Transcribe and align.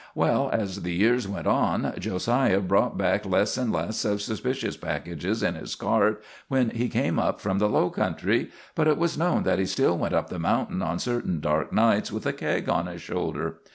Well, 0.15 0.49
as 0.51 0.81
the 0.81 0.95
years 0.95 1.27
went 1.27 1.45
on, 1.45 1.93
Jo 1.99 2.15
siah 2.17 2.59
brought 2.67 2.97
back 2.97 3.23
less 3.23 3.55
and 3.55 3.71
less 3.71 4.03
of 4.03 4.19
suspicious 4.19 4.75
packages 4.75 5.43
in 5.43 5.53
his 5.53 5.75
cart 5.75 6.23
when 6.47 6.71
he 6.71 6.89
came 6.89 7.19
up 7.19 7.39
from 7.39 7.59
the 7.59 7.69
low 7.69 7.91
country; 7.91 8.49
but 8.73 8.87
it 8.87 8.97
was 8.97 9.15
known 9.15 9.43
that 9.43 9.59
he 9.59 9.65
still 9.67 9.95
went 9.95 10.15
up 10.15 10.31
the 10.31 10.39
mountain 10.39 10.81
on 10.81 10.97
certain 10.97 11.39
dark 11.39 11.71
nights 11.71 12.11
with 12.11 12.25
a 12.25 12.33
keg 12.33 12.67
on 12.67 12.87
his 12.87 13.03
shoulder. 13.03 13.57